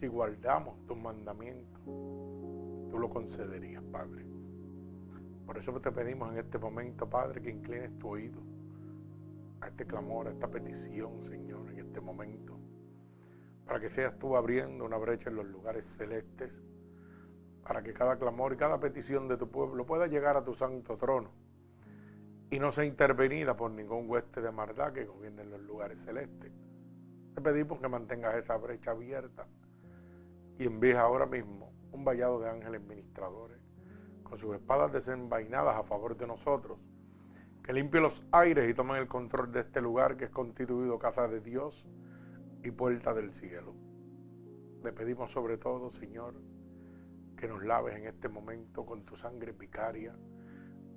[0.00, 4.24] si guardamos tus mandamientos, tú lo concederías, Padre.
[5.44, 8.40] Por eso te pedimos en este momento, Padre, que inclines tu oído
[9.60, 12.56] a este clamor, a esta petición, Señor, en este momento,
[13.66, 16.62] para que seas tú abriendo una brecha en los lugares celestes,
[17.62, 20.96] para que cada clamor y cada petición de tu pueblo pueda llegar a tu santo
[20.96, 21.30] trono
[22.50, 26.50] y no sea intervenida por ningún hueste de maldad que gobierne en los lugares celestes.
[27.34, 29.46] Te pedimos que mantengas esa brecha abierta
[30.60, 33.58] y envíes ahora mismo un vallado de ángeles ministradores
[34.22, 36.78] con sus espadas desenvainadas a favor de nosotros
[37.62, 41.28] que limpie los aires y tomen el control de este lugar que es constituido casa
[41.28, 41.88] de Dios
[42.62, 43.74] y puerta del cielo.
[44.84, 46.34] Le pedimos sobre todo, Señor,
[47.38, 50.14] que nos laves en este momento con tu sangre vicaria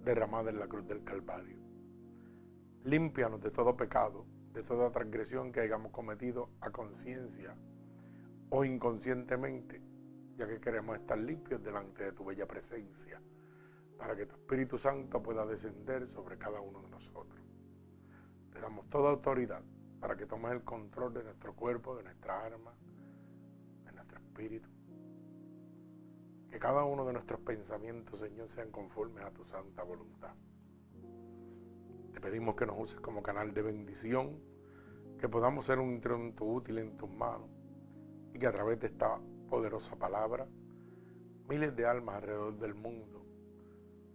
[0.03, 1.59] derramada en la cruz del Calvario.
[2.83, 7.55] Límpianos de todo pecado, de toda transgresión que hayamos cometido a conciencia
[8.55, 9.81] o inconscientemente,
[10.37, 13.19] ya que queremos estar limpios delante de tu bella presencia
[13.97, 17.41] para que tu Espíritu Santo pueda descender sobre cada uno de nosotros.
[18.51, 19.63] Te damos toda autoridad
[19.99, 22.75] para que tomes el control de nuestro cuerpo, de nuestra alma,
[23.85, 24.69] de nuestro espíritu.
[26.51, 30.35] Que cada uno de nuestros pensamientos, Señor, sean conformes a tu santa voluntad.
[32.13, 34.39] Te pedimos que nos uses como canal de bendición,
[35.17, 37.52] que podamos ser un instrumento útil en tus manos
[38.33, 40.47] y que a través de esta poderosa palabra,
[41.47, 43.25] miles de almas alrededor del mundo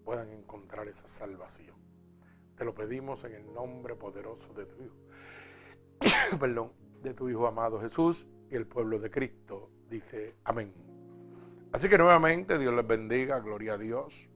[0.04, 1.76] puedan encontrar esa salvación.
[2.56, 4.96] Te lo pedimos en el nombre poderoso de tu Hijo,
[6.40, 10.72] perdón, de tu Hijo amado Jesús y el pueblo de Cristo dice amén.
[11.72, 14.28] Así que nuevamente Dios les bendiga, gloria a Dios.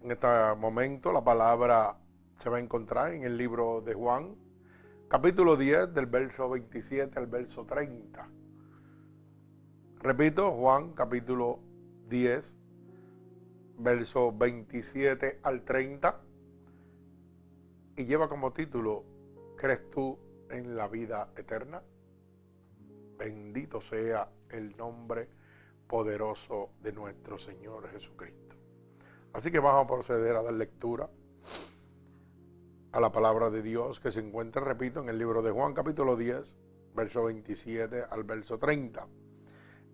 [0.00, 1.98] En este momento la palabra
[2.38, 4.36] se va a encontrar en el libro de Juan,
[5.08, 8.28] capítulo 10, del verso 27 al verso 30.
[10.00, 11.60] Repito, Juan, capítulo
[12.08, 12.56] 10,
[13.78, 16.20] verso 27 al 30,
[17.96, 19.04] y lleva como título,
[19.56, 20.18] ¿crees tú
[20.50, 21.82] en la vida eterna?
[23.18, 25.28] Bendito sea el nombre
[25.86, 28.56] poderoso de nuestro Señor Jesucristo.
[29.32, 31.08] Así que vamos a proceder a dar lectura
[32.94, 36.14] a la palabra de Dios que se encuentra, repito, en el libro de Juan capítulo
[36.14, 36.56] 10,
[36.94, 39.08] verso 27 al verso 30.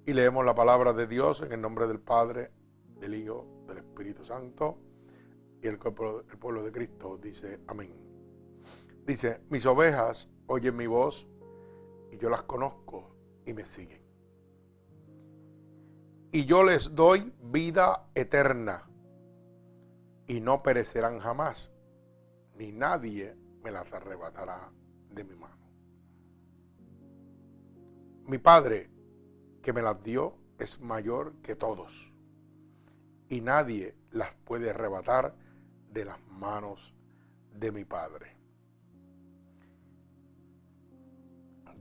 [0.04, 2.50] Y leemos la palabra de Dios en el nombre del Padre,
[2.98, 4.76] del Hijo, del Espíritu Santo
[5.62, 7.90] y el pueblo, el pueblo de Cristo dice amén.
[9.06, 11.26] Dice, mis ovejas oyen mi voz
[12.12, 13.16] y yo las conozco
[13.46, 14.02] y me siguen.
[16.32, 18.90] Y yo les doy vida eterna
[20.26, 21.72] y no perecerán jamás,
[22.60, 23.34] ni nadie
[23.64, 24.70] me las arrebatará
[25.14, 25.56] de mi mano.
[28.26, 28.90] Mi Padre
[29.62, 32.12] que me las dio es mayor que todos
[33.30, 35.34] y nadie las puede arrebatar
[35.90, 36.94] de las manos
[37.54, 38.36] de mi Padre.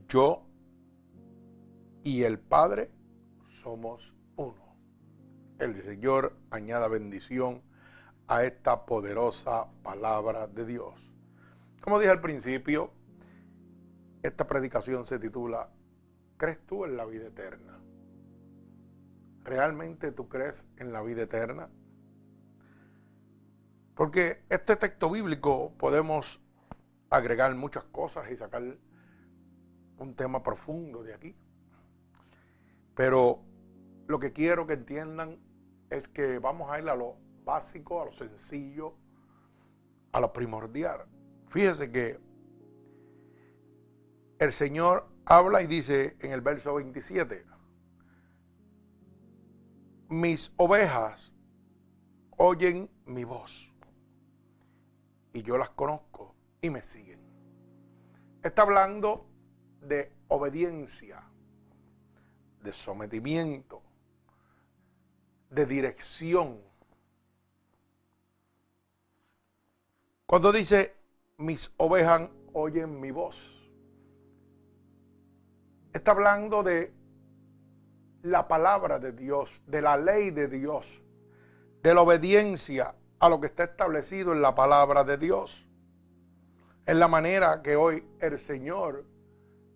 [0.08, 0.46] Yo
[2.04, 2.90] y el Padre
[3.50, 4.74] somos uno.
[5.58, 7.60] El Señor añada bendición
[8.30, 11.12] a esta poderosa palabra de Dios.
[11.80, 12.92] Como dije al principio,
[14.22, 15.68] esta predicación se titula
[16.36, 17.80] ¿Crees tú en la vida eterna?
[19.42, 21.70] ¿Realmente tú crees en la vida eterna?
[23.96, 26.40] Porque este texto bíblico podemos
[27.10, 28.62] agregar muchas cosas y sacar
[29.98, 31.34] un tema profundo de aquí.
[32.94, 33.42] Pero
[34.06, 35.40] lo que quiero que entiendan
[35.90, 37.16] es que vamos a ir a lo
[37.50, 38.94] básico, a lo sencillo,
[40.12, 41.04] a lo primordial.
[41.48, 42.20] Fíjese que
[44.38, 47.44] el Señor habla y dice en el verso 27,
[50.10, 51.34] mis ovejas
[52.36, 53.74] oyen mi voz
[55.32, 57.20] y yo las conozco y me siguen.
[58.44, 59.26] Está hablando
[59.82, 61.24] de obediencia,
[62.62, 63.82] de sometimiento,
[65.50, 66.69] de dirección.
[70.30, 70.94] Cuando dice
[71.38, 73.50] mis ovejas oyen mi voz,
[75.92, 76.94] está hablando de
[78.22, 81.02] la palabra de Dios, de la ley de Dios,
[81.82, 85.66] de la obediencia a lo que está establecido en la palabra de Dios.
[86.86, 89.04] Es la manera que hoy el Señor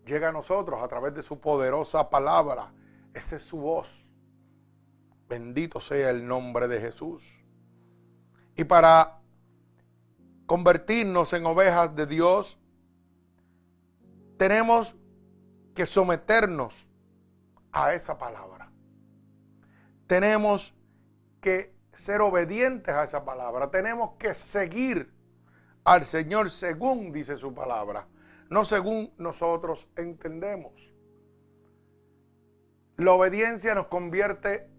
[0.07, 2.73] llega a nosotros a través de su poderosa palabra.
[3.13, 4.07] Esa es su voz.
[5.29, 7.25] Bendito sea el nombre de Jesús.
[8.55, 9.24] Y para
[10.47, 12.59] convertirnos en ovejas de Dios,
[14.37, 14.97] tenemos
[15.75, 16.87] que someternos
[17.73, 18.71] a esa palabra.
[20.07, 20.75] Tenemos
[21.41, 23.71] que ser obedientes a esa palabra.
[23.71, 25.13] Tenemos que seguir
[25.85, 28.09] al Señor según dice su palabra,
[28.49, 30.73] no según nosotros entendemos.
[32.97, 34.71] La obediencia nos convierte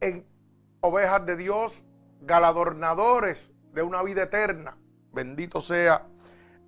[0.00, 0.26] en
[0.80, 1.82] ovejas de Dios,
[2.20, 4.76] galadornadores de una vida eterna.
[5.12, 6.06] Bendito sea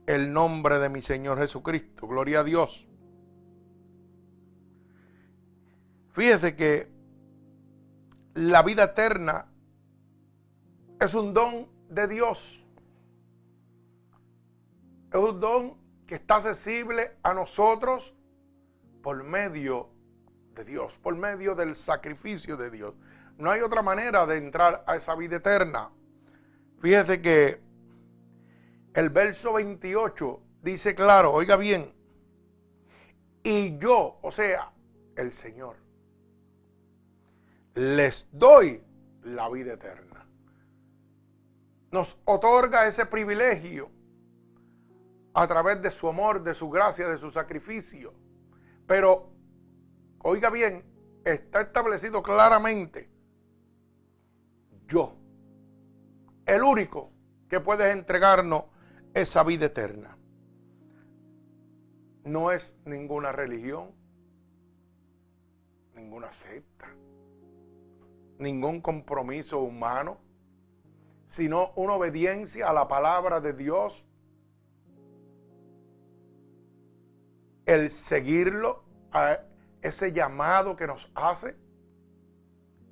[0.06, 2.06] el nombre de mi Señor Jesucristo.
[2.06, 2.86] Gloria a Dios.
[6.12, 6.90] Fíjese que
[8.34, 9.46] la vida eterna
[11.00, 12.64] es un don de Dios.
[15.12, 15.76] Es un don
[16.06, 18.14] que está accesible a nosotros
[19.02, 19.90] por medio
[20.54, 22.94] de Dios, por medio del sacrificio de Dios.
[23.38, 25.90] No hay otra manera de entrar a esa vida eterna.
[26.80, 27.60] Fíjese que
[28.94, 31.94] el verso 28 dice claro, oiga bien,
[33.42, 34.72] y yo, o sea,
[35.16, 35.76] el Señor,
[37.74, 38.82] les doy
[39.22, 40.26] la vida eterna.
[41.92, 43.90] Nos otorga ese privilegio
[45.34, 48.14] a través de su amor, de su gracia, de su sacrificio.
[48.86, 49.30] Pero,
[50.22, 50.84] oiga bien,
[51.24, 53.10] está establecido claramente,
[54.86, 55.16] yo,
[56.46, 57.12] el único
[57.48, 58.64] que puede entregarnos
[59.14, 60.16] esa vida eterna.
[62.24, 63.92] No es ninguna religión,
[65.94, 66.88] ninguna secta
[68.38, 70.18] ningún compromiso humano,
[71.28, 74.04] sino una obediencia a la palabra de Dios,
[77.64, 79.40] el seguirlo, a
[79.82, 81.56] ese llamado que nos hace,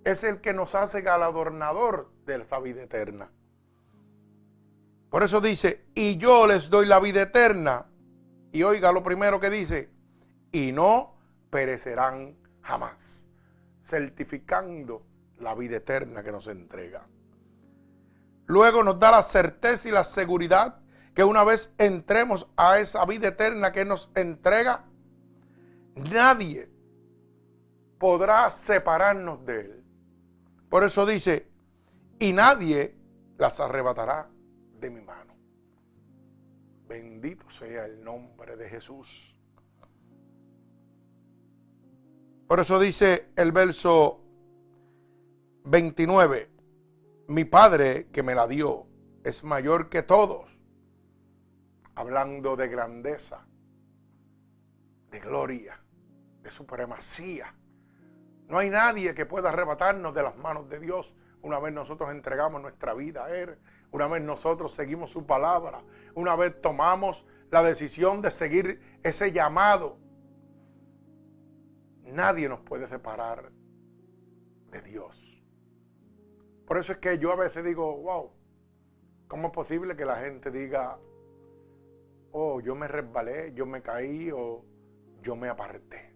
[0.05, 3.31] es el que nos hace galadornador de la vida eterna.
[5.15, 7.87] Por eso dice, y yo les doy la vida eterna.
[8.51, 9.89] Y oiga lo primero que dice,
[10.51, 11.15] y no
[11.51, 13.25] perecerán jamás,
[13.85, 15.07] certificando
[15.39, 17.07] la vida eterna que nos entrega.
[18.47, 20.81] Luego nos da la certeza y la seguridad
[21.15, 24.85] que una vez entremos a esa vida eterna que nos entrega,
[25.95, 26.69] nadie
[28.01, 29.85] podrá separarnos de Él.
[30.69, 31.47] Por eso dice,
[32.19, 32.97] y nadie
[33.39, 34.34] las arrebatará
[34.91, 35.35] mi mano.
[36.87, 39.35] Bendito sea el nombre de Jesús.
[42.47, 44.21] Por eso dice el verso
[45.65, 46.51] 29.
[47.29, 48.87] Mi Padre que me la dio
[49.25, 50.51] es mayor que todos.
[51.95, 53.47] Hablando de grandeza,
[55.11, 55.81] de gloria,
[56.43, 57.55] de supremacía.
[58.49, 61.15] No hay nadie que pueda arrebatarnos de las manos de Dios
[61.45, 63.59] una vez nosotros entregamos nuestra vida a Él.
[63.95, 65.85] Una vez nosotros seguimos su palabra.
[66.17, 69.99] Una vez tomamos la decisión de seguir ese llamado.
[72.03, 73.53] Nadie nos puede separar
[74.73, 75.41] de Dios.
[76.67, 78.33] Por eso es que yo a veces digo, wow,
[79.29, 80.99] ¿cómo es posible que la gente diga,
[82.33, 84.65] oh, yo me resbalé, yo me caí o
[85.23, 86.13] yo me aparté?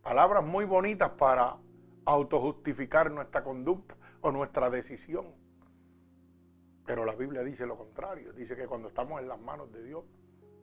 [0.00, 1.58] Palabras muy bonitas para
[2.06, 5.41] autojustificar nuestra conducta o nuestra decisión.
[6.84, 8.32] Pero la Biblia dice lo contrario.
[8.32, 10.04] Dice que cuando estamos en las manos de Dios,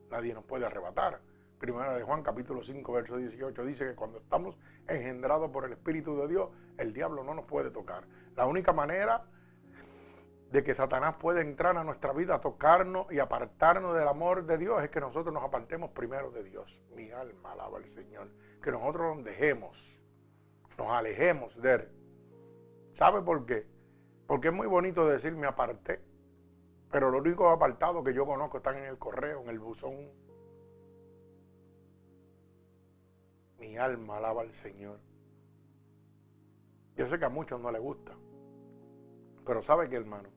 [0.10, 1.22] nadie nos puede arrebatar.
[1.60, 4.58] Primera de Juan capítulo 5, verso 18 dice que cuando estamos
[4.88, 8.06] engendrados por el Espíritu de Dios, el diablo no nos puede tocar.
[8.36, 9.26] La única manera
[10.52, 14.82] de que Satanás pueda entrar a nuestra vida, tocarnos y apartarnos del amor de Dios,
[14.82, 16.82] es que nosotros nos apartemos primero de Dios.
[16.96, 18.30] Mi alma alaba al Señor.
[18.64, 20.00] Que nosotros nos dejemos,
[20.78, 21.90] nos alejemos de Él.
[22.94, 23.68] ¿Sabe por qué?
[24.28, 26.02] Porque es muy bonito decir me aparté,
[26.91, 30.10] pero los únicos apartados que yo conozco están en el correo, en el buzón.
[33.60, 35.00] Mi alma alaba al Señor.
[36.96, 38.13] Yo sé que a muchos no les gusta.
[39.46, 40.29] Pero sabe que, hermano,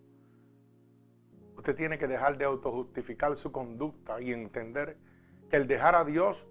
[1.57, 4.97] usted tiene que dejar de autojustificar su conducta y entender
[5.49, 6.47] que el dejar a Dios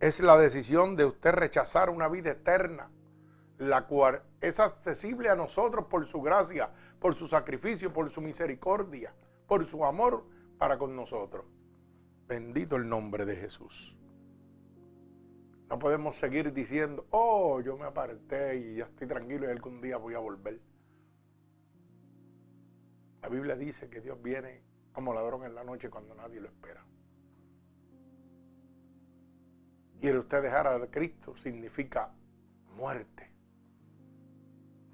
[0.00, 2.90] es la decisión de usted rechazar una vida eterna,
[3.58, 9.14] la cual es accesible a nosotros por su gracia, por su sacrificio, por su misericordia,
[9.46, 10.24] por su amor
[10.58, 11.46] para con nosotros.
[12.28, 13.96] Bendito el nombre de Jesús.
[15.68, 19.96] No podemos seguir diciendo, oh, yo me aparté y ya estoy tranquilo y algún día
[19.96, 20.60] voy a volver.
[23.22, 26.84] La Biblia dice que Dios viene como ladrón en la noche cuando nadie lo espera.
[30.00, 32.12] Y el usted dejar a Cristo significa
[32.76, 33.29] muerte.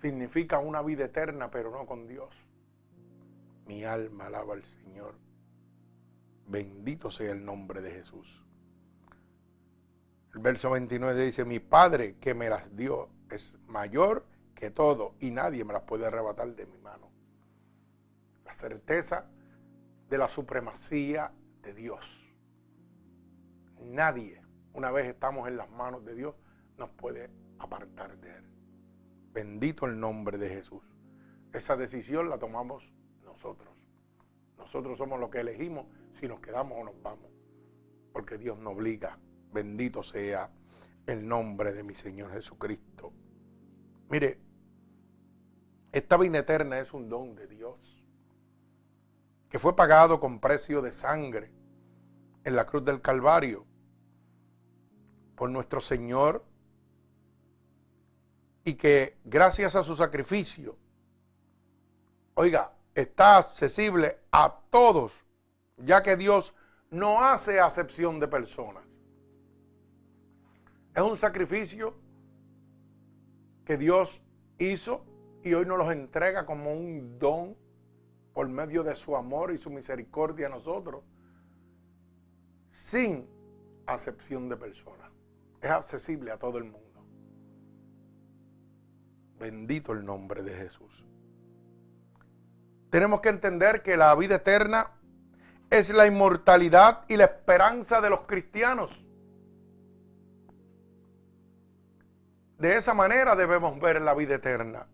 [0.01, 2.35] Significa una vida eterna, pero no con Dios.
[3.67, 5.15] Mi alma alaba al Señor.
[6.47, 8.45] Bendito sea el nombre de Jesús.
[10.35, 15.31] El verso 29 dice, mi Padre que me las dio es mayor que todo y
[15.31, 17.11] nadie me las puede arrebatar de mi mano.
[18.45, 19.27] La certeza
[20.09, 22.31] de la supremacía de Dios.
[23.81, 26.35] Nadie, una vez estamos en las manos de Dios,
[26.77, 28.56] nos puede apartar de Él.
[29.37, 30.83] Bendito el nombre de Jesús.
[31.53, 32.91] Esa decisión la tomamos
[33.23, 33.69] nosotros.
[34.57, 35.85] Nosotros somos los que elegimos
[36.19, 37.31] si nos quedamos o nos vamos.
[38.15, 39.19] Porque Dios nos obliga.
[39.53, 40.51] Bendito sea
[41.07, 43.13] el nombre de mi Señor Jesucristo.
[44.09, 44.39] Mire,
[45.93, 48.03] esta vida eterna es un don de Dios
[49.51, 51.51] que fue pagado con precio de sangre
[52.45, 53.67] en la cruz del Calvario
[55.35, 56.43] por nuestro Señor
[58.67, 60.77] y que gracias a su sacrificio,
[62.35, 65.25] oiga, está accesible a todos,
[65.77, 66.53] ya que Dios
[66.91, 68.83] no hace acepción de personas.
[70.97, 71.95] Es un sacrificio
[73.65, 74.21] que Dios
[74.59, 75.05] hizo
[75.45, 77.57] y hoy nos los entrega como un don
[78.35, 81.05] por medio de su amor y su misericordia a nosotros,
[82.73, 83.29] sin
[83.87, 85.09] acepción de personas.
[85.61, 86.86] Es accesible a todo el mundo.
[89.39, 91.05] Bendito el nombre de Jesús.
[92.91, 94.93] Tenemos que entender que la vida eterna
[95.71, 99.03] es la inmortalidad y la esperanza de los cristianos.
[102.59, 104.87] De esa manera debemos ver la vida eterna.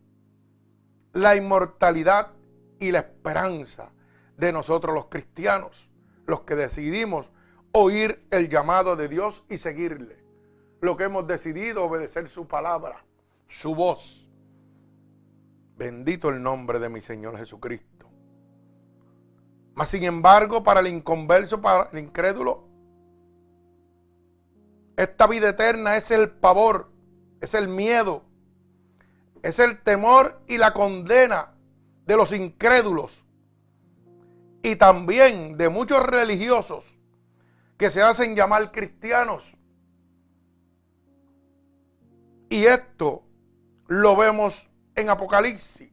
[1.13, 2.31] La inmortalidad
[2.81, 3.93] y la esperanza
[4.37, 5.89] de nosotros los cristianos,
[6.27, 7.31] los que decidimos
[7.71, 10.23] oír el llamado de Dios y seguirle.
[10.81, 13.05] Lo que hemos decidido obedecer su palabra,
[13.49, 14.27] su voz.
[15.76, 18.11] Bendito el nombre de mi Señor Jesucristo.
[19.75, 22.69] Mas sin embargo, para el inconverso, para el incrédulo,
[24.97, 26.91] esta vida eterna es el pavor,
[27.41, 28.25] es el miedo,
[29.43, 31.55] es el temor y la condena
[32.07, 33.25] de los incrédulos
[34.62, 36.85] y también de muchos religiosos
[37.76, 39.57] que se hacen llamar cristianos.
[42.49, 43.25] Y esto
[43.88, 45.91] lo vemos en Apocalipsis,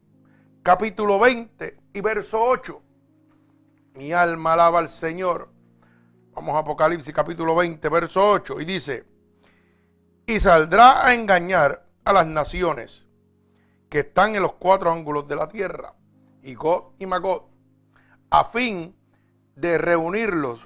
[0.62, 2.82] capítulo 20 y verso 8.
[3.94, 5.48] Mi alma alaba al Señor.
[6.32, 8.60] Vamos a Apocalipsis capítulo 20, verso 8.
[8.60, 9.04] Y dice,
[10.26, 13.06] y saldrá a engañar a las naciones
[13.88, 15.94] que están en los cuatro ángulos de la tierra,
[16.42, 17.42] y God y Magod,
[18.30, 18.96] a fin
[19.56, 20.60] de reunirlos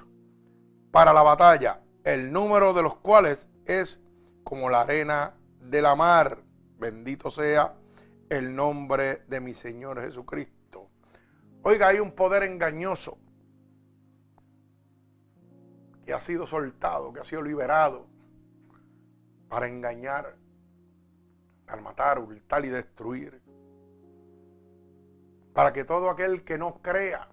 [0.91, 3.99] para la batalla, el número de los cuales es
[4.43, 6.43] como la arena de la mar.
[6.77, 7.73] Bendito sea
[8.29, 10.89] el nombre de mi Señor Jesucristo.
[11.61, 13.17] Oiga, hay un poder engañoso
[16.05, 18.07] que ha sido soltado, que ha sido liberado
[19.49, 20.35] para engañar,
[21.65, 23.41] para matar, hurtar y destruir.
[25.53, 27.29] Para que todo aquel que no crea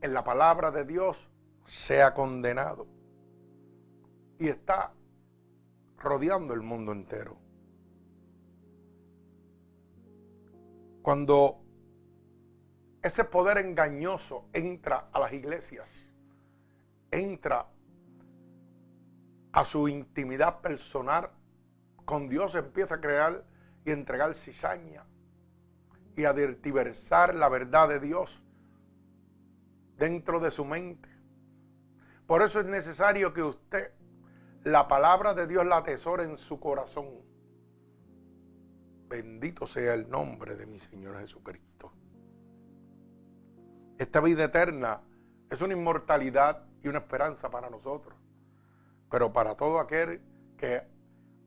[0.00, 1.16] en la palabra de Dios
[1.66, 2.86] sea condenado.
[4.38, 4.92] Y está
[5.98, 7.36] rodeando el mundo entero.
[11.02, 11.62] Cuando
[13.02, 16.06] ese poder engañoso entra a las iglesias,
[17.10, 17.66] entra
[19.52, 21.30] a su intimidad personal,
[22.04, 23.44] con Dios empieza a crear
[23.84, 25.06] y entregar cizaña
[26.16, 28.42] y a diversar la verdad de Dios
[29.96, 31.08] dentro de su mente.
[32.26, 33.92] Por eso es necesario que usted
[34.64, 37.29] la palabra de Dios la atesore en su corazón
[39.10, 41.92] Bendito sea el nombre de mi Señor Jesucristo.
[43.98, 45.00] Esta vida eterna
[45.50, 48.16] es una inmortalidad y una esperanza para nosotros.
[49.10, 50.22] Pero para todo aquel
[50.56, 50.84] que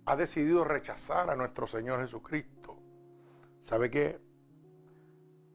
[0.05, 2.77] ha decidido rechazar a nuestro Señor Jesucristo,
[3.61, 4.19] ¿sabe qué?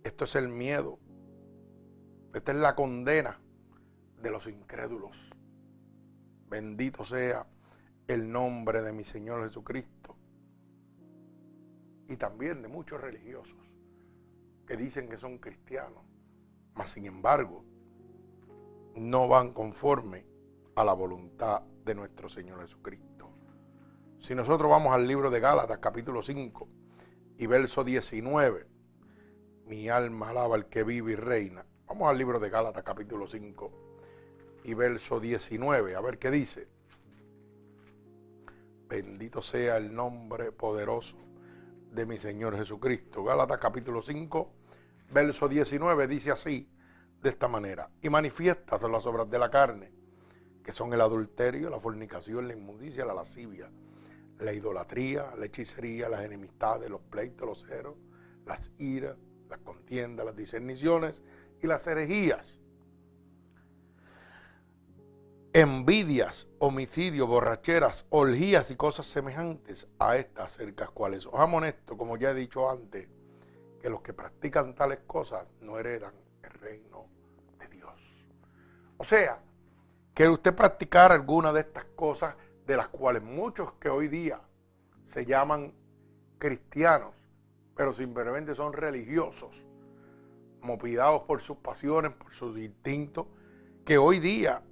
[0.02, 0.98] Esto es el miedo.
[2.32, 3.38] Esta es la condena
[4.22, 5.14] de los incrédulos.
[6.48, 7.46] Bendito sea
[8.06, 10.17] el nombre de mi Señor Jesucristo
[12.08, 13.56] y también de muchos religiosos
[14.66, 16.02] que dicen que son cristianos,
[16.74, 17.64] mas sin embargo
[18.96, 20.26] no van conforme
[20.74, 23.30] a la voluntad de nuestro Señor Jesucristo.
[24.20, 26.68] Si nosotros vamos al libro de Gálatas capítulo 5
[27.38, 28.66] y verso 19,
[29.66, 31.64] mi alma alaba al que vive y reina.
[31.86, 33.72] Vamos al libro de Gálatas capítulo 5
[34.64, 36.68] y verso 19, a ver qué dice.
[38.88, 41.27] Bendito sea el nombre poderoso
[41.92, 43.24] de mi Señor Jesucristo.
[43.24, 44.52] Gálatas capítulo 5,
[45.10, 46.68] verso 19 dice así,
[47.22, 49.92] de esta manera, y manifiestas las obras de la carne,
[50.62, 53.70] que son el adulterio, la fornicación, la inmundicia, la lascivia,
[54.38, 57.96] la idolatría, la hechicería, las enemistades, los pleitos, los ceros,
[58.46, 59.16] las iras,
[59.48, 61.22] las contiendas, las discerniciones
[61.62, 62.57] y las herejías.
[65.60, 72.16] Envidias, homicidios, borracheras, orgías y cosas semejantes a estas acerca cuales os amo esto, como
[72.16, 73.08] ya he dicho antes,
[73.82, 77.06] que los que practican tales cosas no heredan el reino
[77.58, 77.92] de Dios.
[78.98, 79.40] O sea,
[80.14, 84.40] que usted practicar alguna de estas cosas de las cuales muchos que hoy día
[85.06, 85.74] se llaman
[86.38, 87.16] cristianos,
[87.74, 89.60] pero simplemente son religiosos,
[90.60, 93.26] movidados por sus pasiones, por sus instintos,
[93.84, 94.62] que hoy día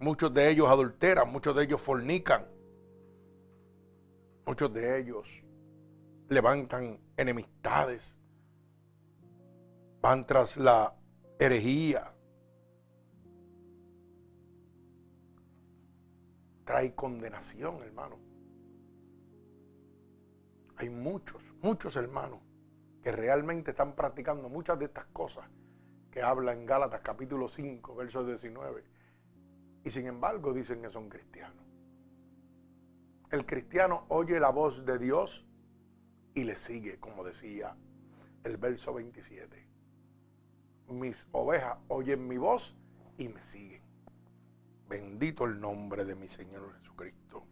[0.00, 2.46] muchos de ellos adulteran, muchos de ellos fornican,
[4.46, 5.44] muchos de ellos
[6.28, 8.16] levantan enemistades,
[10.00, 10.96] van tras la
[11.38, 12.14] herejía,
[16.64, 18.18] trae condenación, hermano.
[20.76, 22.40] Hay muchos, muchos hermanos
[23.02, 25.44] que realmente están practicando muchas de estas cosas
[26.10, 28.99] que habla en Gálatas capítulo 5, verso 19.
[29.84, 31.64] Y sin embargo dicen que son cristianos.
[33.30, 35.46] El cristiano oye la voz de Dios
[36.34, 37.76] y le sigue, como decía
[38.44, 39.68] el verso 27.
[40.88, 42.74] Mis ovejas oyen mi voz
[43.18, 43.82] y me siguen.
[44.88, 47.46] Bendito el nombre de mi Señor Jesucristo.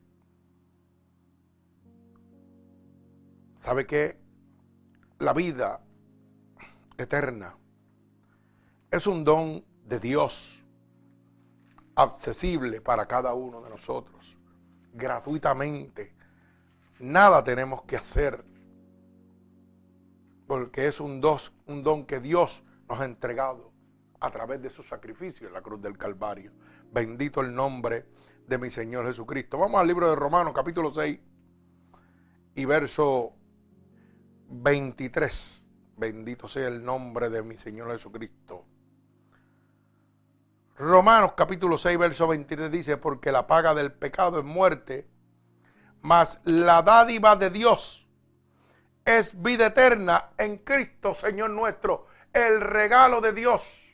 [3.60, 4.18] ¿Sabe que
[5.20, 5.80] La vida
[6.96, 7.56] eterna
[8.90, 10.57] es un don de Dios,
[11.98, 14.37] accesible para cada uno de nosotros,
[14.94, 16.14] gratuitamente.
[17.00, 18.44] Nada tenemos que hacer,
[20.46, 23.72] porque es un, don que Dios nos ha entregado
[24.20, 26.52] a través de su sacrificio en la cruz del Calvario.
[26.92, 28.06] Bendito el nombre
[28.46, 29.58] de mi Señor Jesucristo.
[29.58, 31.18] Vamos al libro de Romanos capítulo 6
[32.54, 33.32] y verso
[34.50, 35.66] 23.
[35.96, 38.67] Bendito sea el nombre de mi Señor Jesucristo.
[40.78, 45.08] Romanos capítulo 6, verso 23 dice, porque la paga del pecado es muerte,
[46.02, 48.08] mas la dádiva de Dios
[49.04, 52.06] es vida eterna en Cristo, Señor nuestro.
[52.32, 53.92] El regalo de Dios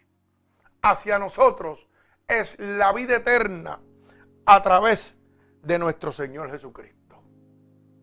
[0.83, 1.89] hacia nosotros
[2.29, 3.81] es la vida eterna
[4.45, 5.17] a través
[5.63, 7.23] de nuestro Señor Jesucristo.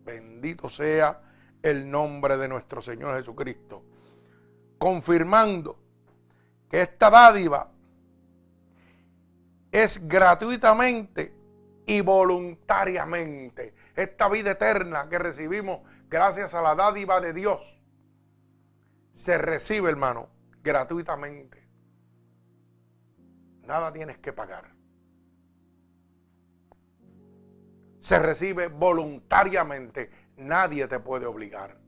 [0.02, 1.22] Bendito sea
[1.62, 3.84] el nombre de nuestro Señor Jesucristo.
[4.76, 5.78] Confirmando
[6.68, 7.71] que esta dádiva
[9.72, 11.34] es gratuitamente
[11.86, 13.74] y voluntariamente.
[13.96, 17.82] Esta vida eterna que recibimos gracias a la dádiva de Dios
[19.14, 20.28] se recibe, hermano,
[20.62, 21.62] gratuitamente.
[23.62, 24.72] Nada tienes que pagar.
[28.00, 30.10] Se recibe voluntariamente.
[30.36, 31.78] Nadie te puede obligar.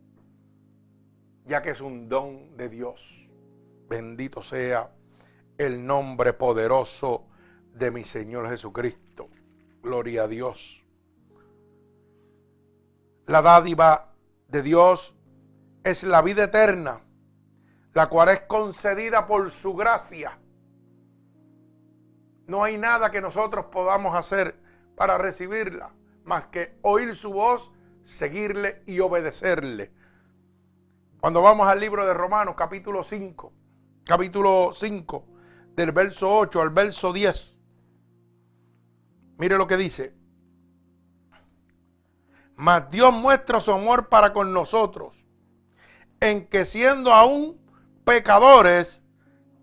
[1.47, 3.29] Ya que es un don de Dios.
[3.89, 4.91] Bendito sea
[5.59, 7.27] el nombre poderoso
[7.75, 9.29] de mi Señor Jesucristo.
[9.83, 10.83] Gloria a Dios.
[13.27, 14.15] La dádiva
[14.49, 15.15] de Dios
[15.83, 17.03] es la vida eterna,
[17.93, 20.39] la cual es concedida por su gracia
[22.47, 24.59] no hay nada que nosotros podamos hacer
[24.97, 25.91] para recibirla,
[26.25, 27.73] más que oír su voz,
[28.05, 29.93] seguirle y obedecerle.
[31.21, 33.53] Cuando vamos al libro de Romanos, capítulo 5,
[34.05, 35.27] capítulo 5,
[35.75, 37.54] del verso 8 al verso 10,
[39.39, 40.15] mire lo que dice.
[42.57, 45.25] Mas Dios muestra su amor para con nosotros,
[46.21, 47.61] en que siendo aún
[48.05, 49.05] pecadores,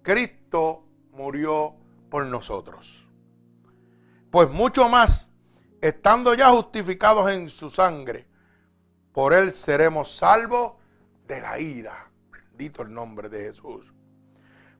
[0.02, 1.76] Cristo murió
[2.10, 3.08] por nosotros.
[4.30, 5.30] Pues mucho más,
[5.82, 8.28] estando ya justificados en su sangre,
[9.12, 10.74] por él seremos salvos
[11.28, 12.12] de la ira.
[12.32, 13.94] Bendito el nombre de Jesús.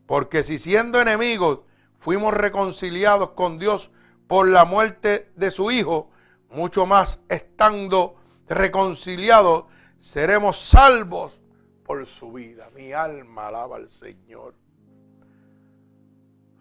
[0.06, 1.62] Porque si siendo enemigos
[1.98, 3.92] fuimos reconciliados con Dios
[4.32, 6.10] por la muerte de su Hijo,
[6.52, 8.16] mucho más estando
[8.48, 9.66] reconciliados
[10.00, 11.42] seremos salvos
[11.84, 12.70] por su vida.
[12.74, 14.56] Mi alma alaba al Señor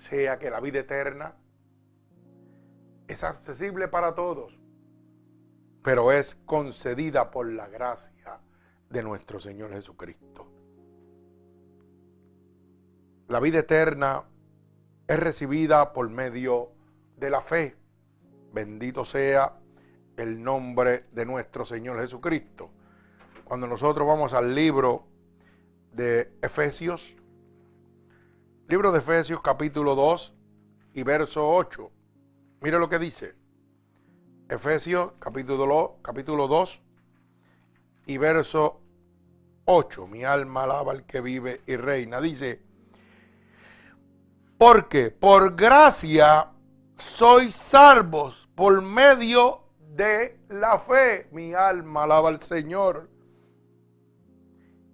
[0.01, 1.37] sea que la vida eterna
[3.07, 4.59] es accesible para todos,
[5.85, 8.41] pero es concedida por la gracia
[8.89, 10.45] de nuestro Señor Jesucristo.
[13.29, 14.25] La vida eterna
[15.07, 16.80] es recibida por medio
[17.21, 17.77] de la fe.
[18.53, 19.55] Bendito sea
[20.17, 22.71] el nombre de nuestro Señor Jesucristo.
[23.45, 25.07] Cuando nosotros vamos al libro
[25.93, 27.15] de Efesios,
[28.71, 30.33] Libro de Efesios capítulo 2
[30.95, 31.91] y verso 8.
[32.61, 33.35] Mire lo que dice.
[34.49, 36.81] Efesios capítulo, capítulo 2
[38.07, 38.81] y verso
[39.65, 40.07] 8.
[40.07, 42.21] Mi alma alaba al que vive y reina.
[42.21, 42.63] Dice,
[44.57, 46.53] porque por gracia
[47.01, 51.29] sois salvos por medio de la fe.
[51.33, 53.09] Mi alma alaba al Señor.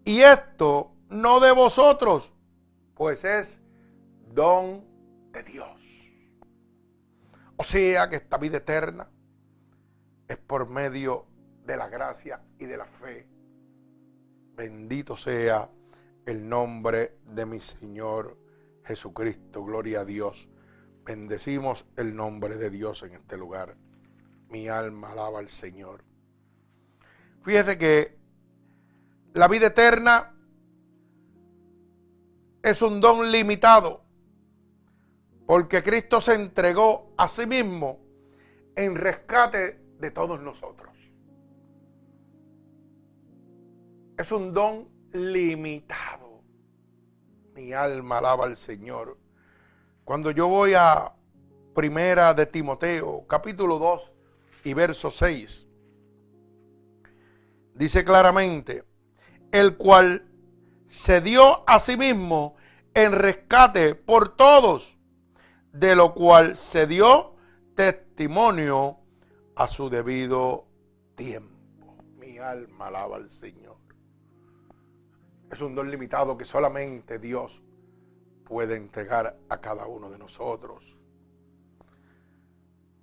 [0.05, 2.33] Y esto no de vosotros,
[2.95, 3.61] pues es
[4.33, 4.85] don
[5.33, 5.77] de Dios.
[7.57, 9.11] O sea que esta vida eterna
[10.29, 11.27] es por medio
[11.65, 13.27] de la gracia y de la fe.
[14.55, 15.71] Bendito sea
[16.25, 18.37] el nombre de mi Señor
[18.85, 19.65] Jesucristo.
[19.65, 20.49] Gloria a Dios.
[21.07, 23.77] Bendecimos el nombre de Dios en este lugar.
[24.49, 26.03] Mi alma alaba al Señor.
[27.45, 28.19] Fíjese que
[29.33, 30.35] la vida eterna
[32.61, 34.03] es un don limitado
[35.47, 38.01] porque Cristo se entregó a sí mismo
[38.75, 40.91] en rescate de todos nosotros.
[44.19, 46.43] Es un don limitado.
[47.55, 49.26] Mi alma alaba al Señor.
[50.07, 51.13] Cuando yo voy a
[51.75, 54.13] Primera de Timoteo, capítulo 2
[54.63, 55.67] y verso 6,
[57.75, 58.85] dice claramente,
[59.51, 60.25] el cual
[60.89, 62.55] se dio a sí mismo
[62.95, 64.97] en rescate por todos,
[65.73, 67.35] de lo cual se dio
[67.75, 69.01] testimonio
[69.57, 70.69] a su debido
[71.17, 71.97] tiempo.
[72.17, 73.79] Mi alma alaba al Señor.
[75.51, 77.61] Es un don limitado que solamente Dios
[78.47, 80.97] puede entregar a cada uno de nosotros.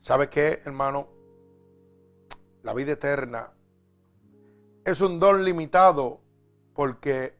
[0.01, 1.09] ¿Sabe qué, hermano?
[2.63, 3.51] La vida eterna
[4.85, 6.21] es un don limitado
[6.73, 7.37] porque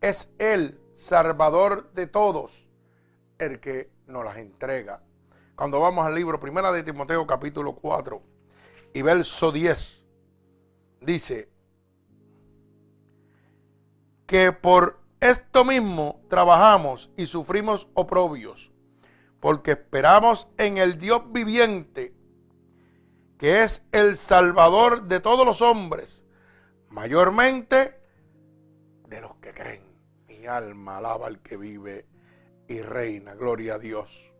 [0.00, 2.68] es el Salvador de todos
[3.38, 5.02] el que nos las entrega.
[5.56, 8.22] Cuando vamos al libro Primera de Timoteo capítulo 4
[8.92, 10.04] y verso 10,
[11.00, 11.48] dice
[14.26, 18.72] que por esto mismo trabajamos y sufrimos oprobios,
[19.38, 22.12] porque esperamos en el Dios viviente,
[23.38, 26.24] que es el Salvador de todos los hombres,
[26.88, 28.00] mayormente
[29.06, 29.84] de los que creen.
[30.26, 32.04] Mi alma alaba al que vive
[32.66, 33.34] y reina.
[33.34, 34.32] Gloria a Dios.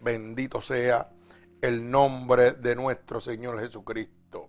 [0.00, 1.10] Bendito sea
[1.60, 4.48] el nombre de nuestro Señor Jesucristo.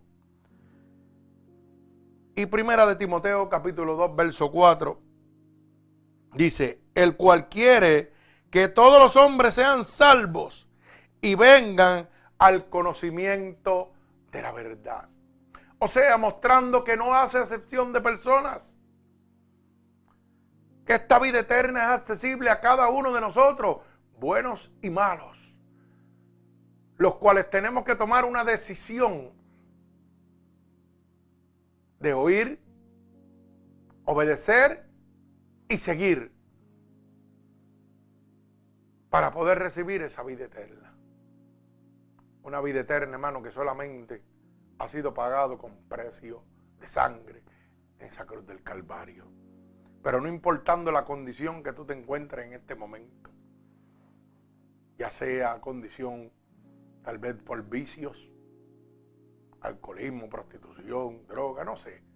[2.38, 5.07] Y primera de Timoteo capítulo 2 verso 4
[6.34, 8.14] dice, el cual quiere
[8.50, 10.68] que todos los hombres sean salvos
[11.22, 13.92] y vengan al conocimiento
[14.32, 15.10] de la verdad.
[15.80, 18.78] O sea, mostrando que no hace excepción de personas
[20.86, 23.78] que esta vida eterna es accesible a cada uno de nosotros,
[24.18, 25.54] buenos y malos,
[26.96, 29.34] los cuales tenemos que tomar una decisión
[32.00, 32.60] de oír,
[34.06, 34.87] obedecer
[35.70, 36.32] y seguir
[39.10, 40.96] para poder recibir esa vida eterna.
[42.44, 44.24] Una vida eterna, hermano, que solamente
[44.80, 46.44] ha sido pagado con precio
[46.80, 47.44] de sangre
[48.00, 49.38] en esa cruz del Calvario
[50.08, 53.30] pero no importando la condición que tú te encuentres en este momento,
[54.98, 56.32] ya sea condición
[57.04, 58.32] tal vez por vicios,
[59.60, 62.07] alcoholismo, prostitución, droga, no sé.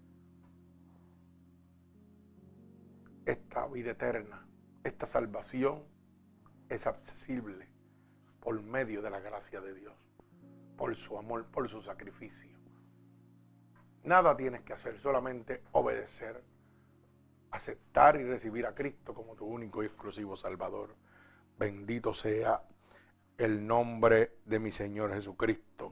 [3.52, 4.48] Esta vida eterna,
[4.82, 5.84] esta salvación
[6.70, 7.68] es accesible
[8.40, 9.94] por medio de la gracia de Dios,
[10.78, 12.58] por su amor, por su sacrificio.
[14.06, 16.42] Nada tienes que hacer, solamente obedecer
[17.52, 20.96] aceptar y recibir a Cristo como tu único y exclusivo Salvador.
[21.60, 22.64] Bendito sea
[23.38, 25.92] el nombre de mi Señor Jesucristo.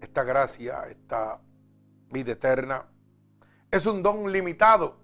[0.00, 1.40] Esta gracia, esta
[2.08, 2.91] vida eterna,
[3.72, 4.98] es un don limitado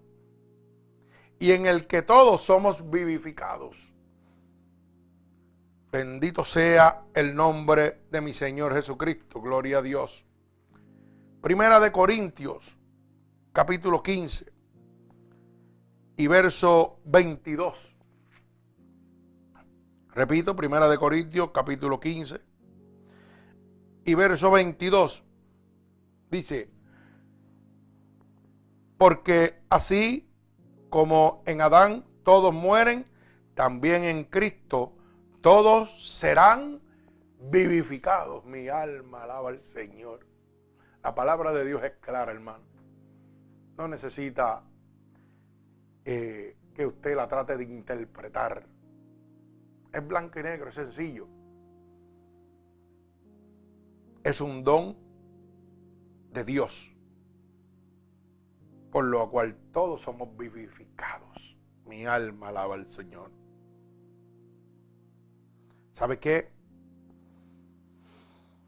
[1.41, 3.93] y en el que todos somos vivificados.
[5.91, 9.41] Bendito sea el nombre de mi Señor Jesucristo.
[9.41, 10.23] Gloria a Dios.
[11.41, 12.77] Primera de Corintios,
[13.55, 14.53] capítulo 15
[16.19, 17.97] y verso 22.
[20.11, 22.43] Repito, Primera de Corintios, capítulo 15
[24.05, 25.25] y verso 22.
[26.31, 26.78] Dice,
[28.99, 30.29] porque así
[30.91, 33.05] como en Adán todos mueren,
[33.55, 34.93] también en Cristo
[35.41, 36.81] todos serán
[37.41, 38.45] vivificados.
[38.45, 40.27] Mi alma alaba al Señor.
[41.03, 42.65] La palabra de Dios es clara, hermano.
[43.77, 44.65] No necesita
[46.05, 48.67] eh, que usted la trate de interpretar.
[49.93, 51.29] Es blanco y negro, es sencillo.
[54.25, 54.97] Es un don
[56.33, 56.93] de Dios,
[58.99, 61.57] por lo cual todos somos vivificados.
[61.87, 63.31] Mi alma alaba al Señor.
[65.95, 66.51] ¿Sabe qué?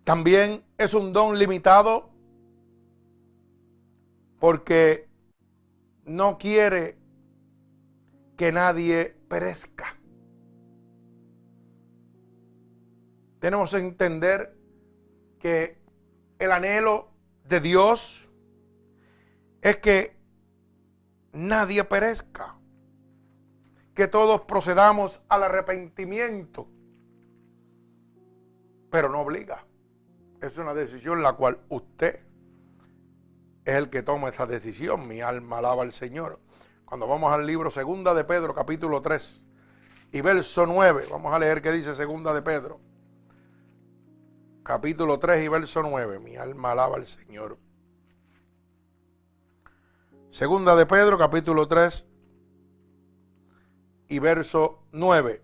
[0.05, 2.11] También es un don limitado
[4.39, 5.09] porque
[6.05, 6.97] no quiere
[8.37, 9.99] que nadie perezca.
[13.41, 14.57] Tenemos que entender
[15.41, 15.83] que
[16.39, 17.11] el anhelo
[17.49, 18.29] de Dios
[19.61, 20.20] es que
[21.33, 22.57] nadie perezca,
[23.95, 26.69] que todos procedamos al arrepentimiento,
[28.91, 29.67] pero no obliga.
[30.41, 32.21] Es una decisión la cual usted
[33.65, 35.07] es el que toma esa decisión.
[35.07, 36.41] Mi alma alaba al Señor.
[36.85, 39.43] Cuando vamos al libro Segunda de Pedro, capítulo 3
[40.13, 42.81] y verso 9, vamos a leer qué dice Segunda de Pedro.
[44.63, 46.19] Capítulo 3 y verso 9.
[46.19, 47.59] Mi alma alaba al Señor.
[50.31, 52.07] Segunda de Pedro, capítulo 3
[54.07, 55.43] y verso 9.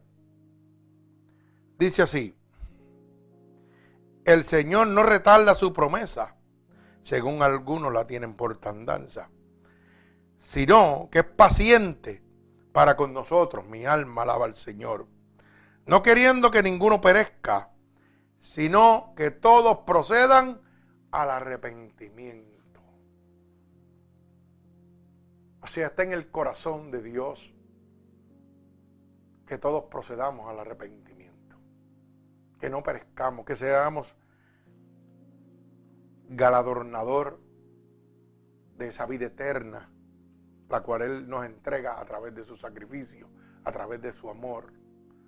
[1.77, 2.39] Dice así,
[4.25, 6.37] el Señor no retarda su promesa,
[7.03, 9.29] según algunos la tienen por tandanza,
[10.39, 12.23] sino que es paciente
[12.71, 13.67] para con nosotros.
[13.67, 15.09] Mi alma alaba al Señor,
[15.85, 17.71] no queriendo que ninguno perezca,
[18.39, 20.61] sino que todos procedan
[21.11, 22.56] al arrepentimiento.
[25.67, 27.53] O sea, está en el corazón de Dios
[29.47, 31.17] que todos procedamos al arrepentimiento
[32.61, 34.15] que no perezcamos, que seamos
[36.29, 37.41] galadornador
[38.77, 39.91] de esa vida eterna,
[40.69, 43.29] la cual Él nos entrega a través de su sacrificio,
[43.65, 44.73] a través de su amor,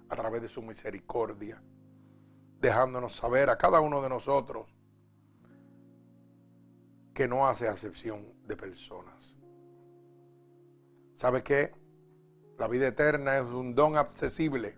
[0.08, 1.60] a través de su misericordia,
[2.60, 4.68] dejándonos saber a cada uno de nosotros
[7.12, 9.37] que no hace acepción de personas.
[11.18, 11.72] ¿Sabe qué?
[12.58, 14.76] La vida eterna es un don accesible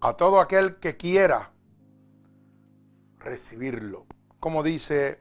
[0.00, 1.50] a todo aquel que quiera
[3.18, 4.06] recibirlo.
[4.38, 5.20] Como dice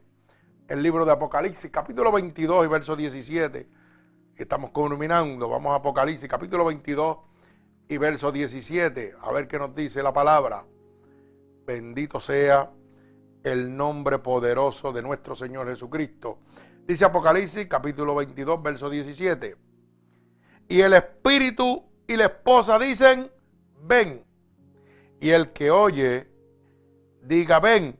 [0.67, 3.67] el libro de Apocalipsis, capítulo 22 y verso 17.
[4.35, 7.17] Estamos culminando, vamos a Apocalipsis, capítulo 22
[7.87, 9.15] y verso 17.
[9.19, 10.63] A ver qué nos dice la palabra.
[11.65, 12.71] Bendito sea
[13.41, 16.37] el nombre poderoso de nuestro Señor Jesucristo.
[16.85, 19.68] Dice Apocalipsis, capítulo 22, verso 17.
[20.69, 23.31] Y el espíritu y la esposa dicen,
[23.81, 24.23] ven.
[25.19, 26.27] Y el que oye,
[27.23, 27.97] diga, ven.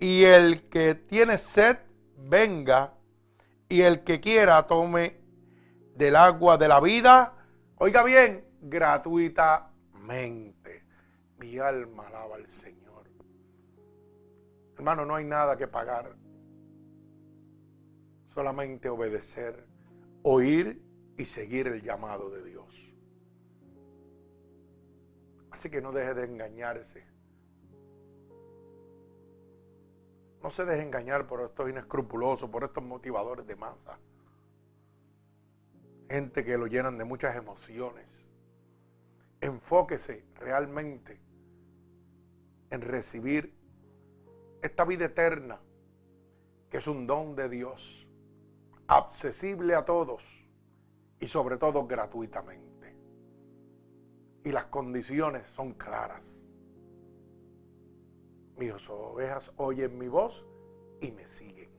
[0.00, 1.76] Y el que tiene sed,
[2.16, 2.94] venga.
[3.68, 5.20] Y el que quiera, tome
[5.94, 7.34] del agua de la vida.
[7.76, 10.86] Oiga bien, gratuitamente.
[11.36, 13.04] Mi alma alaba al Señor.
[14.76, 16.16] Hermano, no hay nada que pagar.
[18.32, 19.66] Solamente obedecer,
[20.22, 20.80] oír
[21.16, 22.92] y seguir el llamado de Dios.
[25.50, 27.04] Así que no deje de engañarse.
[30.42, 33.98] No se deje engañar por estos inescrupulosos, por estos motivadores de masa.
[36.08, 38.26] Gente que lo llenan de muchas emociones.
[39.40, 41.20] Enfóquese realmente
[42.70, 43.54] en recibir
[44.62, 45.60] esta vida eterna,
[46.70, 48.08] que es un don de Dios,
[48.86, 50.41] accesible a todos
[51.22, 52.72] y sobre todo gratuitamente
[54.44, 56.42] y las condiciones son claras.
[58.56, 60.44] Mis ovejas oyen mi voz
[61.00, 61.70] y me siguen.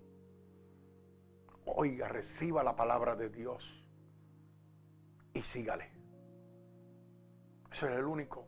[1.65, 3.85] Oiga, reciba la palabra de Dios
[5.33, 5.91] y sígale.
[7.69, 8.47] Ese es el único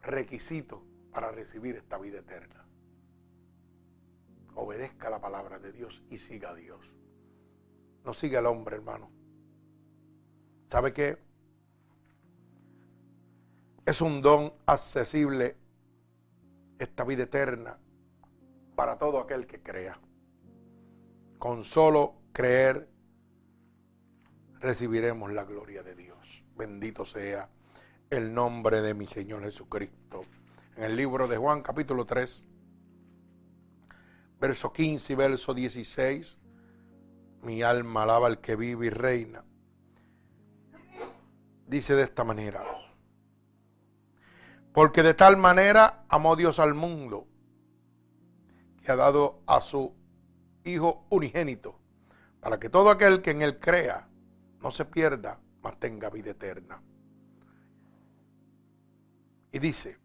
[0.00, 2.66] requisito para recibir esta vida eterna.
[4.54, 6.90] Obedezca la palabra de Dios y siga a Dios.
[8.02, 9.23] No siga al hombre, hermano.
[10.70, 11.18] ¿Sabe qué?
[13.86, 15.56] Es un don accesible
[16.78, 17.78] esta vida eterna
[18.74, 19.98] para todo aquel que crea.
[21.38, 22.88] Con solo creer
[24.60, 26.44] recibiremos la gloria de Dios.
[26.56, 27.48] Bendito sea
[28.10, 30.22] el nombre de mi Señor Jesucristo.
[30.76, 32.44] En el libro de Juan capítulo 3,
[34.40, 36.38] verso 15 y verso 16,
[37.42, 39.44] mi alma alaba al que vive y reina.
[41.66, 42.62] Dice de esta manera,
[44.72, 47.26] porque de tal manera amó Dios al mundo
[48.82, 49.94] que ha dado a su
[50.66, 51.78] Hijo unigénito,
[52.40, 54.08] para que todo aquel que en Él crea
[54.62, 56.82] no se pierda, mas tenga vida eterna.
[59.52, 59.98] Y dice,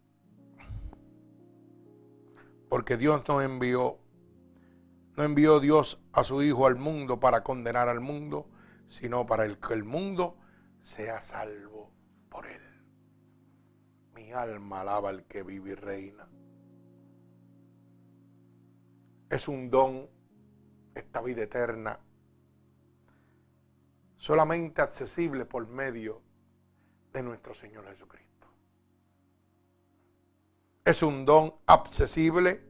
[2.68, 3.98] porque Dios no envió,
[5.16, 8.48] no envió Dios a su Hijo al mundo para condenar al mundo,
[8.88, 10.36] sino para el que el mundo
[10.82, 11.90] sea salvo
[12.28, 12.62] por él.
[14.14, 16.28] Mi alma alaba al que vive y reina.
[19.28, 20.08] Es un don
[20.94, 21.98] esta vida eterna,
[24.16, 26.20] solamente accesible por medio
[27.12, 28.20] de nuestro Señor Jesucristo
[30.90, 32.60] es un don accesible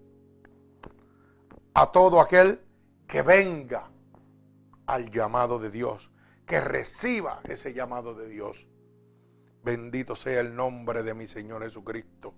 [1.75, 2.61] a todo aquel
[3.07, 3.91] que venga
[4.87, 6.11] al llamado de Dios,
[6.51, 8.67] que reciba ese llamado de Dios.
[9.63, 12.35] Bendito sea el nombre de mi Señor Jesucristo.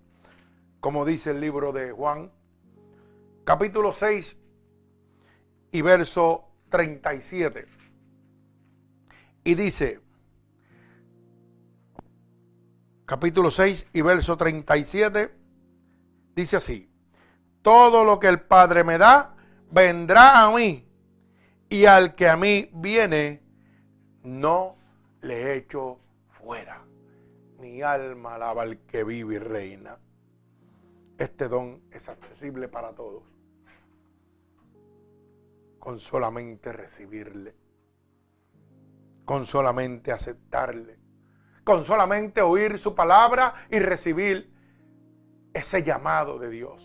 [0.80, 2.30] Como dice el libro de Juan,
[3.44, 4.36] capítulo 6
[5.70, 7.66] y verso 37.
[9.44, 10.02] Y dice,
[13.06, 15.34] capítulo 6 y verso 37,
[16.36, 16.90] Dice así,
[17.62, 19.36] todo lo que el Padre me da,
[19.70, 20.86] vendrá a mí.
[21.70, 23.41] Y al que a mí viene,
[24.22, 24.76] no
[25.20, 26.84] le echo fuera.
[27.58, 29.98] Mi alma alaba al que vive y reina.
[31.18, 33.22] Este don es accesible para todos.
[35.78, 37.54] Con solamente recibirle.
[39.24, 40.98] Con solamente aceptarle.
[41.64, 44.52] Con solamente oír su palabra y recibir
[45.54, 46.82] ese llamado de Dios.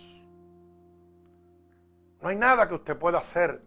[2.21, 3.63] No hay nada que usted pueda hacer.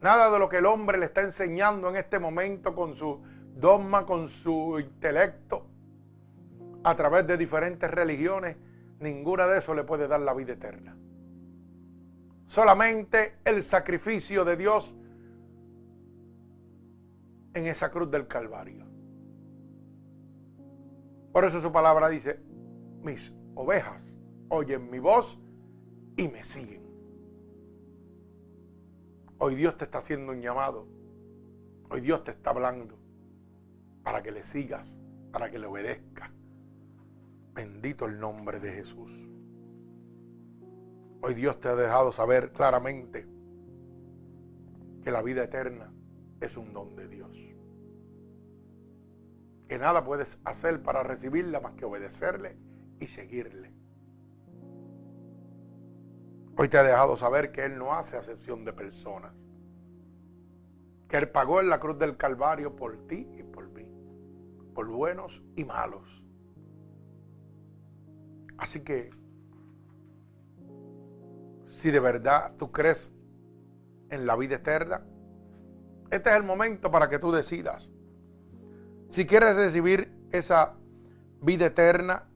[0.00, 3.20] Nada de lo que el hombre le está enseñando en este momento con su
[3.54, 5.66] dogma, con su intelecto,
[6.82, 8.56] a través de diferentes religiones.
[8.98, 10.96] Ninguna de eso le puede dar la vida eterna.
[12.46, 14.94] Solamente el sacrificio de Dios
[17.54, 18.86] en esa cruz del Calvario.
[21.32, 22.40] Por eso su palabra dice,
[23.02, 24.14] mis ovejas
[24.48, 25.38] oyen mi voz
[26.16, 26.89] y me siguen.
[29.42, 30.86] Hoy Dios te está haciendo un llamado.
[31.88, 32.98] Hoy Dios te está hablando
[34.02, 35.00] para que le sigas,
[35.32, 36.30] para que le obedezcas.
[37.54, 39.10] Bendito el nombre de Jesús.
[41.22, 43.26] Hoy Dios te ha dejado saber claramente
[45.02, 45.90] que la vida eterna
[46.42, 47.34] es un don de Dios.
[49.68, 52.58] Que nada puedes hacer para recibirla más que obedecerle
[53.00, 53.79] y seguirle.
[56.62, 59.32] Hoy te ha dejado saber que Él no hace acepción de personas.
[61.08, 63.90] Que Él pagó en la cruz del Calvario por ti y por mí.
[64.74, 66.22] Por buenos y malos.
[68.58, 69.08] Así que,
[71.64, 73.10] si de verdad tú crees
[74.10, 75.02] en la vida eterna,
[76.10, 77.90] este es el momento para que tú decidas.
[79.08, 80.74] Si quieres recibir esa
[81.40, 82.28] vida eterna,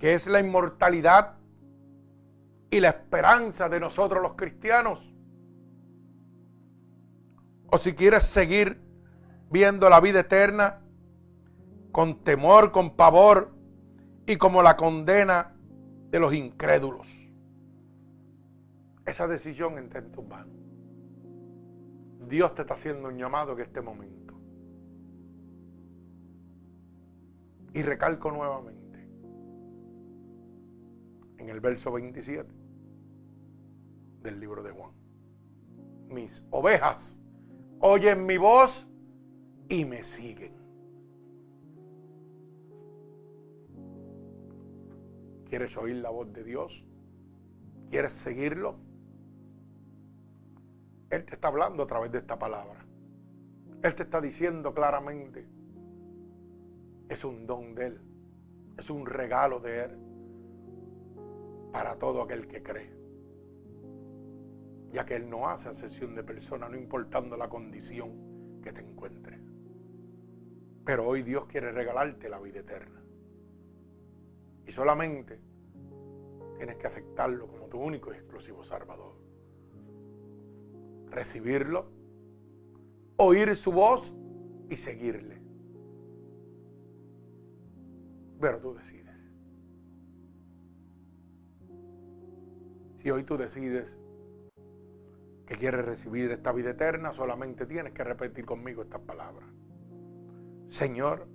[0.00, 1.39] que es la inmortalidad
[2.70, 5.12] y la esperanza de nosotros los cristianos.
[7.66, 8.80] O si quieres seguir
[9.50, 10.80] viendo la vida eterna
[11.92, 13.52] con temor, con pavor
[14.26, 15.56] y como la condena
[16.10, 17.08] de los incrédulos.
[19.04, 20.24] Esa decisión está en tus.
[22.28, 24.34] Dios te está haciendo un llamado en este momento.
[27.74, 28.80] Y recalco nuevamente
[31.38, 32.59] en el verso 27
[34.22, 34.92] del libro de Juan.
[36.08, 37.18] Mis ovejas
[37.80, 38.86] oyen mi voz
[39.68, 40.54] y me siguen.
[45.46, 46.84] ¿Quieres oír la voz de Dios?
[47.90, 48.76] ¿Quieres seguirlo?
[51.10, 52.86] Él te está hablando a través de esta palabra.
[53.82, 55.48] Él te está diciendo claramente,
[57.08, 58.00] es un don de Él,
[58.78, 59.98] es un regalo de Él
[61.72, 62.99] para todo aquel que cree.
[64.92, 69.40] Ya que Él no hace asesión de personas, no importando la condición que te encuentres.
[70.84, 73.00] Pero hoy Dios quiere regalarte la vida eterna.
[74.66, 75.40] Y solamente
[76.56, 79.14] tienes que aceptarlo como tu único y exclusivo Salvador.
[81.10, 81.86] Recibirlo,
[83.16, 84.14] oír su voz
[84.68, 85.40] y seguirle.
[88.40, 89.00] Pero tú decides.
[92.96, 93.99] Si hoy tú decides
[95.50, 99.48] que quieres recibir esta vida eterna, solamente tienes que repetir conmigo estas palabras.
[100.68, 101.26] Señor,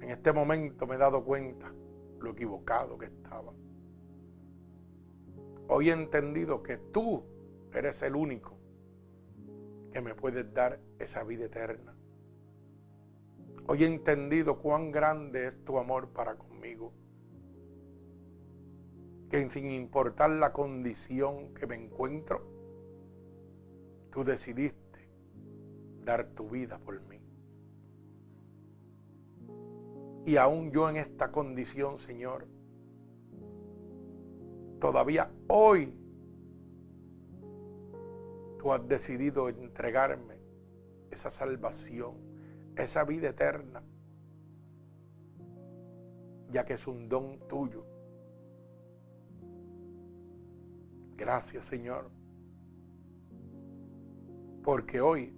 [0.00, 1.72] en este momento me he dado cuenta
[2.18, 3.52] lo equivocado que estaba.
[5.68, 7.24] Hoy he entendido que tú
[7.72, 8.58] eres el único
[9.92, 11.94] que me puedes dar esa vida eterna.
[13.68, 16.92] Hoy he entendido cuán grande es tu amor para conmigo.
[19.30, 22.53] Que sin importar la condición que me encuentro,
[24.14, 25.10] tú decidiste
[26.04, 27.20] dar tu vida por mí.
[30.24, 32.46] Y aún yo en esta condición, Señor,
[34.78, 35.92] todavía hoy
[38.60, 40.38] tú has decidido entregarme
[41.10, 42.14] esa salvación,
[42.76, 43.82] esa vida eterna,
[46.50, 47.84] ya que es un don tuyo.
[51.16, 52.12] Gracias, Señor,
[54.64, 55.36] porque hoy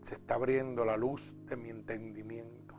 [0.00, 2.74] se está abriendo la luz de mi entendimiento.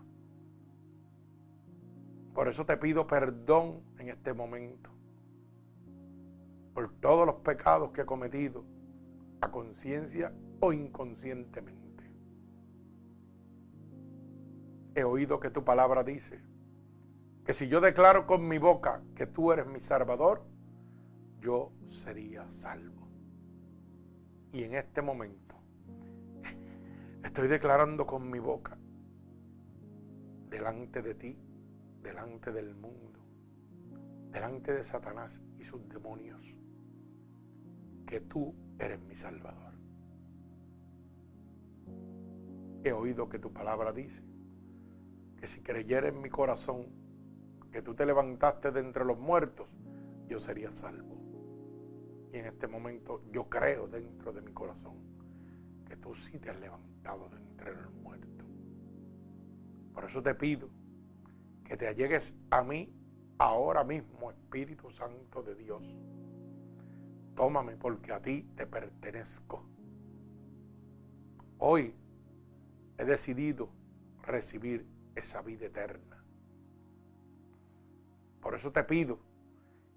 [2.34, 4.90] Por eso te pido perdón en este momento
[6.74, 8.66] por todos los pecados que he cometido
[9.40, 12.12] a conciencia o inconscientemente.
[14.96, 16.42] He oído que tu palabra dice
[17.46, 20.44] que si yo declaro con mi boca que tú eres mi Salvador,
[21.40, 23.05] yo sería salvo.
[24.56, 25.54] Y en este momento
[27.26, 28.78] estoy declarando con mi boca
[30.50, 31.38] delante de ti,
[32.02, 33.20] delante del mundo,
[34.32, 36.56] delante de Satanás y sus demonios,
[38.08, 39.74] que tú eres mi Salvador.
[42.86, 44.24] He oído que tu palabra dice
[45.36, 46.86] que si creyera en mi corazón
[47.74, 49.68] que tú te levantaste de entre los muertos,
[50.30, 51.15] yo sería salvo.
[52.36, 54.98] Y en este momento yo creo dentro de mi corazón
[55.88, 58.46] que tú sí te has levantado de entre los muertos.
[59.94, 60.68] Por eso te pido
[61.64, 62.94] que te allegues a mí
[63.38, 65.82] ahora mismo, Espíritu Santo de Dios
[67.36, 69.66] Tómame porque a ti te pertenezco.
[71.58, 71.96] Hoy
[72.98, 73.70] he decidido
[74.24, 76.22] recibir esa vida eterna.
[78.42, 79.20] Por eso te pido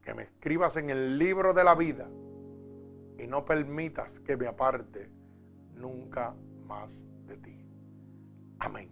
[0.03, 2.09] que me escribas en el libro de la vida
[3.19, 5.11] y no permitas que me aparte
[5.75, 7.67] nunca más de ti.
[8.61, 8.91] Amén.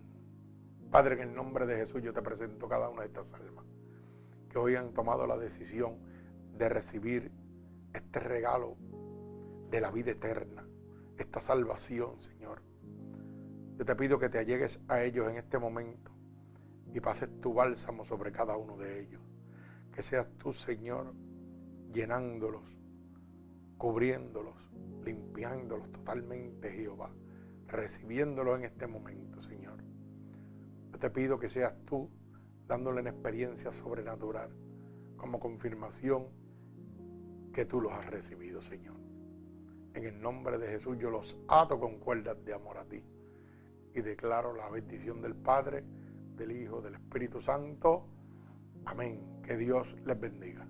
[0.91, 3.65] Padre, en el nombre de Jesús yo te presento cada una de estas almas
[4.49, 5.99] que hoy han tomado la decisión
[6.57, 7.31] de recibir
[7.93, 8.77] este regalo
[9.71, 10.67] de la vida eterna,
[11.19, 12.63] esta salvación, Señor.
[13.79, 16.11] Yo te pido que te allegues a ellos en este momento
[16.95, 19.21] y pases tu bálsamo sobre cada uno de ellos.
[19.93, 21.15] Que seas tú, Señor,
[21.93, 22.65] llenándolos,
[23.79, 24.57] cubriéndolos,
[25.05, 27.11] limpiándolos totalmente, Jehová,
[27.67, 29.83] recibiéndolos en este momento, Señor.
[30.93, 32.11] Yo te pido que seas tú
[32.67, 34.51] dándole una experiencia sobrenatural
[35.17, 36.29] como confirmación
[37.53, 38.97] que tú los has recibido, Señor.
[39.95, 43.03] En el nombre de Jesús yo los ato con cuerdas de amor a ti
[43.95, 45.85] y declaro la bendición del Padre,
[46.37, 48.07] del Hijo, del Espíritu Santo.
[48.85, 49.41] Amén.
[49.43, 50.69] Que Dios les bendiga.